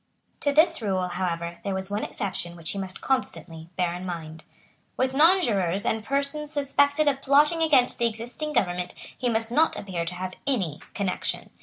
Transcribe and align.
To 0.39 0.51
this 0.51 0.81
rule, 0.81 1.09
however, 1.09 1.59
there 1.63 1.75
was 1.75 1.91
one 1.91 2.03
exception 2.03 2.55
which 2.55 2.71
he 2.71 2.79
must 2.79 3.01
constantly 3.01 3.69
bear 3.77 3.93
in 3.93 4.03
mind. 4.03 4.45
With 4.97 5.13
nonjurors 5.13 5.85
and 5.85 6.03
persons 6.03 6.51
suspected 6.51 7.07
of 7.07 7.21
plotting 7.21 7.61
against 7.61 7.99
the 7.99 8.07
existing 8.07 8.51
government 8.51 8.93
he 9.15 9.29
must 9.29 9.51
not 9.51 9.75
appear 9.77 10.03
to 10.05 10.15
have 10.15 10.33
any 10.47 10.79
connection. 10.95 11.51